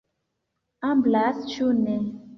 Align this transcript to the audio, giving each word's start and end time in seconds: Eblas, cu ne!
Eblas, 0.91 1.39
cu 1.53 1.71
ne! 1.83 1.97